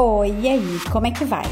[0.00, 1.42] Oi, e aí, como é que vai?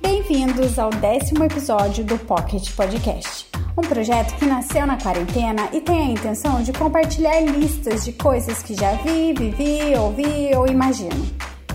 [0.00, 6.00] Bem-vindos ao décimo episódio do Pocket Podcast, um projeto que nasceu na quarentena e tem
[6.00, 11.26] a intenção de compartilhar listas de coisas que já vi, vivi, ouvi ou imagino.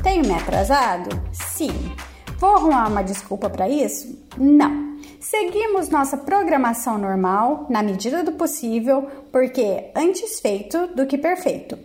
[0.01, 1.09] Tenho me atrasado?
[1.31, 1.91] Sim.
[2.39, 4.17] Vou arrumar uma desculpa para isso?
[4.35, 4.97] Não.
[5.19, 11.77] Seguimos nossa programação normal, na medida do possível, porque antes feito do que perfeito.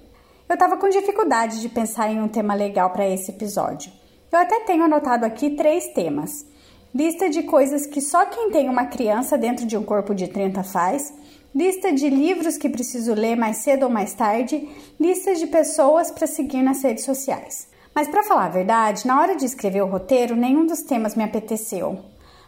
[0.49, 4.00] Eu estava com dificuldade de pensar em um tema legal para esse episódio.
[4.33, 6.47] Eu até tenho anotado aqui três temas:
[6.95, 10.63] lista de coisas que só quem tem uma criança dentro de um corpo de 30
[10.63, 11.13] faz,
[11.55, 14.69] lista de livros que preciso ler mais cedo ou mais tarde,
[15.01, 17.69] lista de pessoas para seguir nas redes sociais.
[17.93, 21.25] Mas para falar a verdade, na hora de escrever o roteiro, nenhum dos temas me
[21.25, 21.99] apeteceu.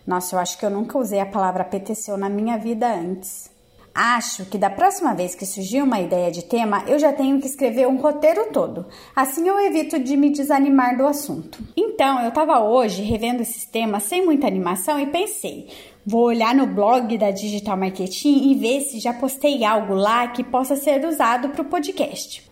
[0.07, 3.51] Nossa, eu acho que eu nunca usei a palavra apeteceu na minha vida antes.
[3.95, 7.47] Acho que da próxima vez que surgir uma ideia de tema, eu já tenho que
[7.47, 8.87] escrever um roteiro todo.
[9.15, 11.59] Assim eu evito de me desanimar do assunto.
[11.77, 15.69] Então, eu estava hoje revendo esses temas sem muita animação e pensei:
[16.07, 20.43] vou olhar no blog da Digital Marketing e ver se já postei algo lá que
[20.43, 22.51] possa ser usado para o podcast.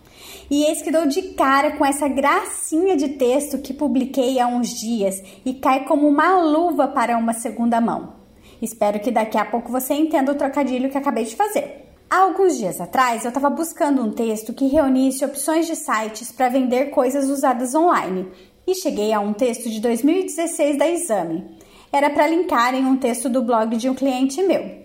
[0.51, 4.69] E eis que dou de cara com essa gracinha de texto que publiquei há uns
[4.79, 8.20] dias e cai como uma luva para uma segunda mão.
[8.61, 11.87] Espero que daqui a pouco você entenda o trocadilho que acabei de fazer.
[12.11, 16.49] Há alguns dias atrás, eu estava buscando um texto que reunisse opções de sites para
[16.49, 18.29] vender coisas usadas online
[18.67, 21.45] e cheguei a um texto de 2016 da Exame.
[21.93, 24.81] Era para linkar em um texto do blog de um cliente meu.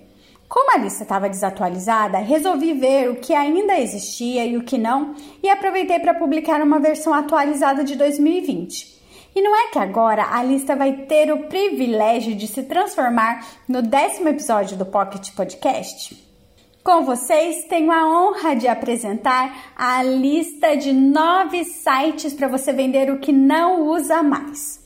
[0.47, 5.15] Como a lista estava desatualizada, resolvi ver o que ainda existia e o que não
[5.41, 8.95] e aproveitei para publicar uma versão atualizada de 2020.
[9.35, 13.81] E não é que agora a lista vai ter o privilégio de se transformar no
[13.81, 16.23] décimo episódio do Pocket Podcast?
[16.81, 23.11] Com vocês, tenho a honra de apresentar a lista de nove sites para você vender
[23.11, 24.79] o que não usa mais.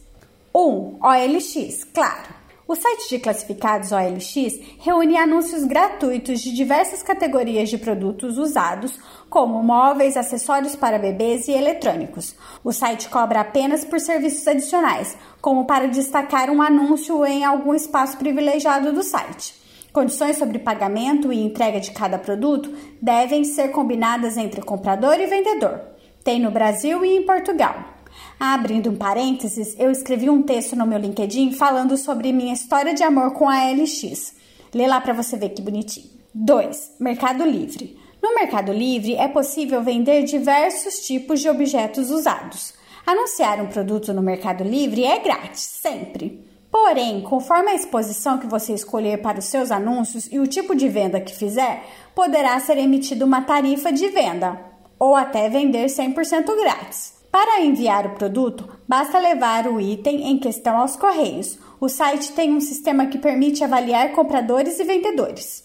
[0.55, 0.59] 1.
[0.59, 2.38] Um, OLX, claro.
[2.69, 8.95] O site de classificados OLX reúne anúncios gratuitos de diversas categorias de produtos usados,
[9.27, 12.35] como móveis, acessórios para bebês e eletrônicos.
[12.63, 18.19] O site cobra apenas por serviços adicionais, como para destacar um anúncio em algum espaço
[18.19, 19.55] privilegiado do site.
[19.91, 25.81] Condições sobre pagamento e entrega de cada produto devem ser combinadas entre comprador e vendedor.
[26.23, 27.97] Tem no Brasil e em Portugal.
[28.39, 33.03] Abrindo um parênteses, eu escrevi um texto no meu LinkedIn falando sobre minha história de
[33.03, 34.33] amor com a LX.
[34.73, 36.09] Lê lá para você ver que bonitinho.
[36.33, 36.95] 2.
[36.99, 37.97] Mercado Livre.
[38.21, 42.73] No Mercado Livre é possível vender diversos tipos de objetos usados.
[43.05, 46.47] Anunciar um produto no Mercado Livre é grátis, sempre.
[46.71, 50.87] Porém, conforme a exposição que você escolher para os seus anúncios e o tipo de
[50.87, 54.59] venda que fizer, poderá ser emitida uma tarifa de venda
[54.99, 57.18] ou até vender 100% grátis.
[57.31, 61.59] Para enviar o produto, basta levar o item em questão aos correios.
[61.79, 65.63] O site tem um sistema que permite avaliar compradores e vendedores.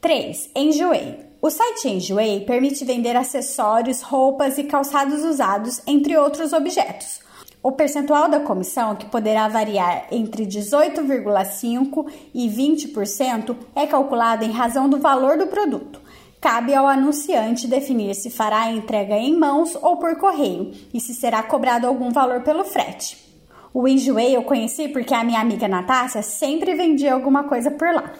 [0.00, 0.50] 3.
[0.54, 1.18] Enjoei.
[1.40, 7.20] O site Enjoei permite vender acessórios, roupas e calçados usados, entre outros objetos.
[7.62, 14.88] O percentual da comissão, que poderá variar entre 18,5% e 20%, é calculado em razão
[14.88, 16.01] do valor do produto.
[16.42, 21.14] Cabe ao anunciante definir se fará a entrega em mãos ou por correio e se
[21.14, 23.16] será cobrado algum valor pelo frete.
[23.72, 28.12] O Enjoei eu conheci porque a minha amiga Natácia sempre vendia alguma coisa por lá.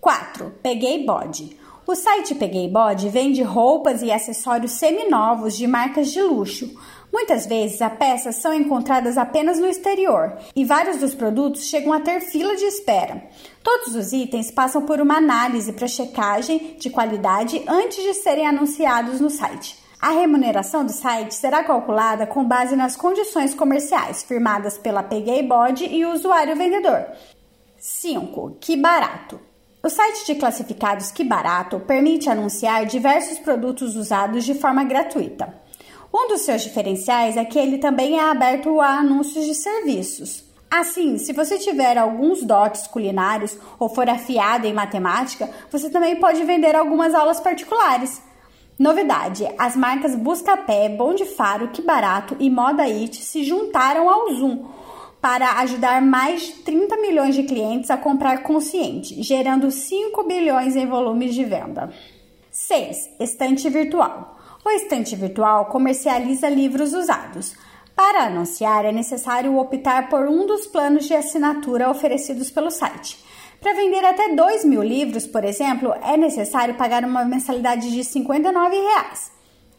[0.00, 0.52] 4.
[0.60, 1.56] Peguei Bode.
[1.86, 6.76] O site Peguei Bode vende roupas e acessórios seminovos de marcas de luxo.
[7.12, 12.00] Muitas vezes as peças são encontradas apenas no exterior e vários dos produtos chegam a
[12.00, 13.22] ter fila de espera.
[13.62, 19.20] Todos os itens passam por uma análise para checagem de qualidade antes de serem anunciados
[19.20, 19.78] no site.
[20.00, 25.84] A remuneração do site será calculada com base nas condições comerciais firmadas pela Peguei Bode
[25.84, 27.04] e o usuário vendedor.
[27.78, 28.56] 5.
[28.60, 29.40] Que barato!
[29.82, 35.54] O site de classificados Que Barato permite anunciar diversos produtos usados de forma gratuita.
[36.12, 40.44] Um dos seus diferenciais é que ele também é aberto a anúncios de serviços.
[40.68, 46.42] Assim, se você tiver alguns dotes culinários ou for afiado em matemática, você também pode
[46.44, 48.22] vender algumas aulas particulares.
[48.78, 54.32] Novidade: as marcas Buscapé, Bom de Faro, Que Barato e Moda It se juntaram ao
[54.34, 54.64] Zoom
[55.20, 60.86] para ajudar mais de 30 milhões de clientes a comprar consciente, gerando 5 bilhões em
[60.86, 61.92] volumes de venda.
[62.50, 63.16] 6.
[63.20, 64.39] Estante virtual.
[64.64, 67.56] O estante virtual comercializa livros usados.
[67.96, 73.18] Para anunciar, é necessário optar por um dos planos de assinatura oferecidos pelo site.
[73.60, 78.76] Para vender até 2 mil livros, por exemplo, é necessário pagar uma mensalidade de 59
[78.76, 79.32] reais.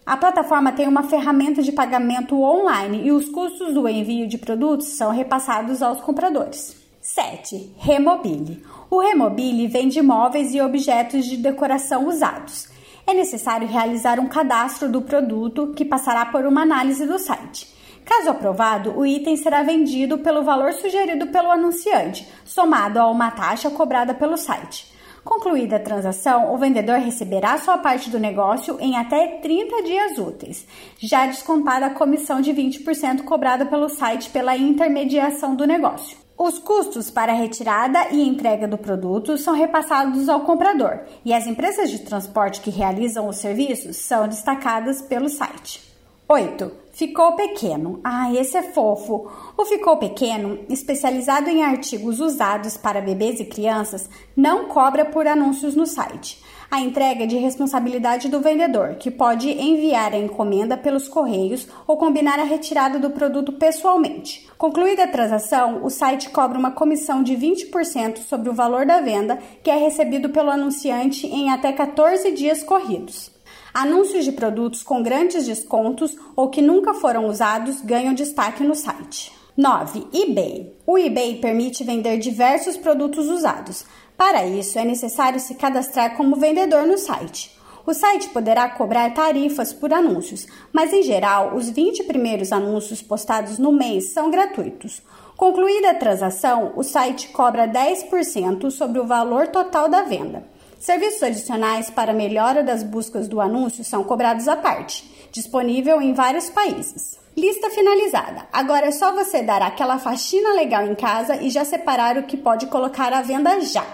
[0.03, 4.87] A plataforma tem uma ferramenta de pagamento online e os custos do envio de produtos
[4.87, 6.75] são repassados aos compradores.
[7.01, 7.75] 7.
[7.77, 8.63] Remobile.
[8.89, 12.70] O Remobile vende móveis e objetos de decoração usados.
[13.05, 17.67] É necessário realizar um cadastro do produto que passará por uma análise do site.
[18.05, 23.69] Caso aprovado, o item será vendido pelo valor sugerido pelo anunciante, somado a uma taxa
[23.69, 24.91] cobrada pelo site.
[25.23, 30.67] Concluída a transação, o vendedor receberá sua parte do negócio em até 30 dias úteis,
[30.97, 36.17] já descontada a comissão de 20% cobrada pelo site pela intermediação do negócio.
[36.43, 41.45] Os custos para a retirada e entrega do produto são repassados ao comprador e as
[41.45, 45.83] empresas de transporte que realizam os serviços são destacadas pelo site.
[46.27, 46.71] 8.
[47.01, 47.99] Ficou pequeno.
[48.03, 49.27] Ah, esse é fofo.
[49.57, 54.07] O Ficou Pequeno, especializado em artigos usados para bebês e crianças,
[54.37, 56.39] não cobra por anúncios no site.
[56.69, 61.97] A entrega é de responsabilidade do vendedor, que pode enviar a encomenda pelos correios ou
[61.97, 64.47] combinar a retirada do produto pessoalmente.
[64.55, 69.39] Concluída a transação, o site cobra uma comissão de 20% sobre o valor da venda,
[69.63, 73.40] que é recebido pelo anunciante em até 14 dias corridos.
[73.73, 79.31] Anúncios de produtos com grandes descontos ou que nunca foram usados ganham destaque no site.
[79.55, 80.07] 9.
[80.13, 80.75] eBay.
[80.85, 83.85] O eBay permite vender diversos produtos usados.
[84.17, 87.57] Para isso, é necessário se cadastrar como vendedor no site.
[87.85, 93.57] O site poderá cobrar tarifas por anúncios, mas em geral, os 20 primeiros anúncios postados
[93.57, 95.01] no mês são gratuitos.
[95.35, 100.45] Concluída a transação, o site cobra 10% sobre o valor total da venda.
[100.81, 106.49] Serviços adicionais para melhora das buscas do anúncio são cobrados à parte, disponível em vários
[106.49, 107.19] países.
[107.37, 108.47] Lista finalizada.
[108.51, 112.35] Agora é só você dar aquela faxina legal em casa e já separar o que
[112.35, 113.85] pode colocar à venda já.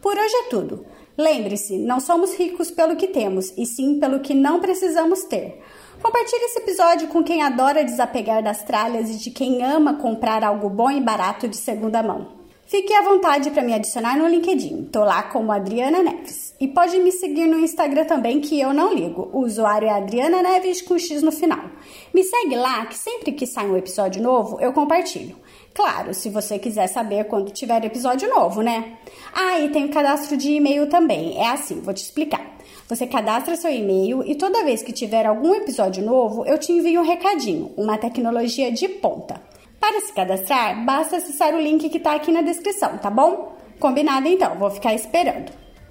[0.00, 0.86] Por hoje é tudo.
[1.18, 5.62] Lembre-se, não somos ricos pelo que temos, e sim pelo que não precisamos ter.
[6.02, 10.70] Compartilhe esse episódio com quem adora desapegar das tralhas e de quem ama comprar algo
[10.70, 12.41] bom e barato de segunda mão.
[12.72, 14.84] Fique à vontade para me adicionar no LinkedIn.
[14.84, 16.54] Tô lá como Adriana Neves.
[16.58, 19.28] E pode me seguir no Instagram também, que eu não ligo.
[19.30, 21.66] O usuário é Adriana Neves com X no final.
[22.14, 25.36] Me segue lá, que sempre que sai um episódio novo, eu compartilho.
[25.74, 28.96] Claro, se você quiser saber quando tiver episódio novo, né?
[29.34, 31.36] Ah, e tem o cadastro de e-mail também.
[31.36, 32.56] É assim, vou te explicar.
[32.88, 37.02] Você cadastra seu e-mail e toda vez que tiver algum episódio novo, eu te envio
[37.02, 39.51] um recadinho, uma tecnologia de ponta.
[39.82, 43.56] Para se cadastrar, basta acessar o link que está aqui na descrição, tá bom?
[43.80, 45.50] Combinado então, vou ficar esperando.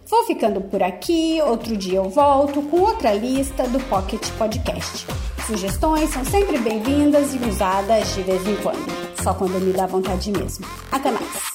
[0.10, 5.06] Vou ficando por aqui, outro dia eu volto com outra lista do Pocket Podcast.
[5.46, 10.32] Sugestões são sempre bem-vindas e usadas de vez em quando, só quando me dá vontade
[10.32, 10.66] mesmo.
[10.90, 11.51] Até mais!